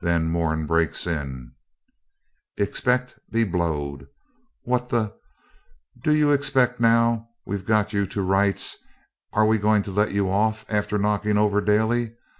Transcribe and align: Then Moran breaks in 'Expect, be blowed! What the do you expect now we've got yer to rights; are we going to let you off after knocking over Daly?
Then 0.00 0.30
Moran 0.30 0.66
breaks 0.66 1.04
in 1.04 1.50
'Expect, 2.56 3.18
be 3.30 3.42
blowed! 3.42 4.06
What 4.62 4.90
the 4.90 5.12
do 5.98 6.14
you 6.14 6.30
expect 6.30 6.78
now 6.78 7.30
we've 7.44 7.66
got 7.66 7.92
yer 7.92 8.06
to 8.06 8.22
rights; 8.22 8.76
are 9.32 9.46
we 9.46 9.58
going 9.58 9.82
to 9.82 9.90
let 9.90 10.12
you 10.12 10.30
off 10.30 10.64
after 10.68 10.96
knocking 10.96 11.36
over 11.36 11.60
Daly? 11.60 12.14